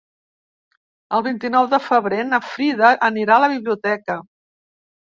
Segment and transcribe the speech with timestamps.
[1.17, 4.21] El vint-i-nou de febrer na Frida anirà a la biblioteca.